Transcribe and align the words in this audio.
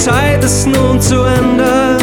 Zeit 0.00 0.42
ist 0.42 0.66
nun 0.66 0.98
zu 0.98 1.22
Ende. 1.24 1.98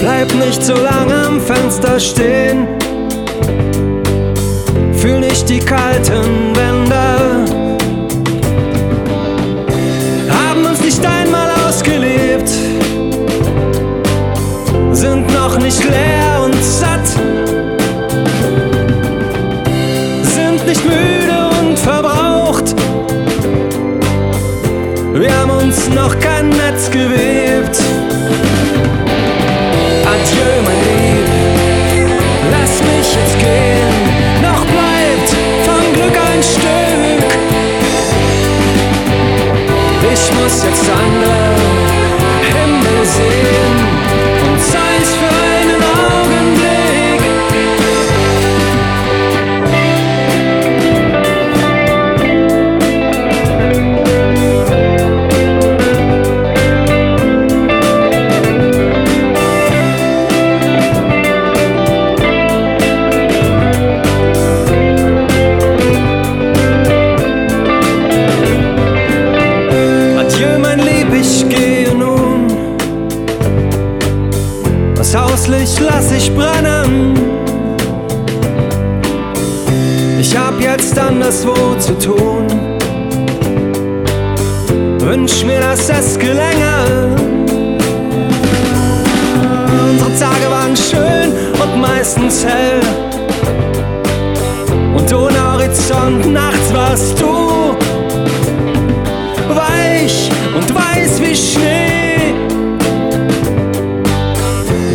Bleib 0.00 0.34
nicht 0.34 0.60
so 0.60 0.74
lange 0.74 1.14
am 1.26 1.40
Fenster 1.40 2.00
stehen. 2.00 2.66
Fühl 4.94 5.20
nicht 5.20 5.48
die 5.48 5.60
kalten 5.60 6.56
Wände. 6.56 7.17
Anderswo 81.28 81.74
zu 81.78 81.92
tun. 81.98 82.46
Wünsch 84.98 85.44
mir, 85.44 85.60
dass 85.60 85.90
es 85.90 86.18
gelänge. 86.18 87.14
Unsere 89.90 90.10
Tage 90.18 90.50
waren 90.50 90.74
schön 90.74 91.32
und 91.62 91.80
meistens 91.82 92.46
hell. 92.46 92.80
Und 94.96 95.12
ohne 95.12 95.52
Horizont 95.52 96.32
nachts 96.32 96.72
warst 96.72 97.20
du 97.20 97.76
weich 99.54 100.30
und 100.56 100.74
weiß 100.74 101.20
wie 101.20 101.36
Schnee. 101.36 102.32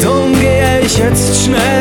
Drum 0.01 0.33
gehe 0.39 0.79
ich 0.83 0.97
jetzt 0.97 1.43
schnell. 1.43 1.72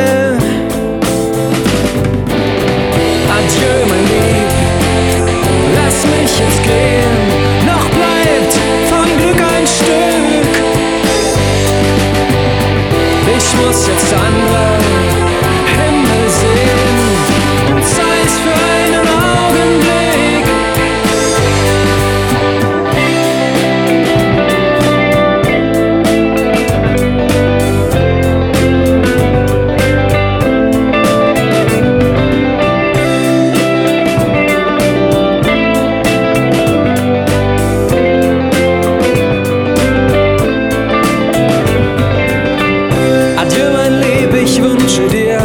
Wünsche 44.82 45.06
dir 45.08 45.40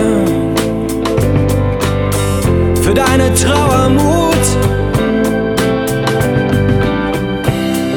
für 2.82 2.94
deine 2.94 3.32
Trauer 3.36 3.90
Mut. 3.90 4.46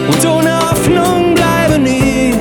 Und 0.09 0.27
ohne 0.27 0.59
Hoffnung 0.59 1.35
bleibe 1.35 1.79
nie, 1.79 2.35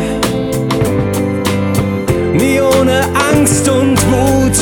nie 2.34 2.60
ohne 2.60 3.04
Angst 3.32 3.70
und 3.70 3.98
Wut. 4.12 4.58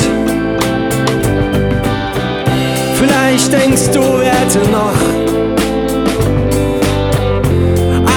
Vielleicht 3.00 3.52
denkst 3.52 3.90
du, 3.92 4.02
hätte 4.22 4.70
noch 4.70 5.00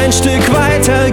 ein 0.03 0.13
Stück 0.13 0.53
weiter 0.53 1.11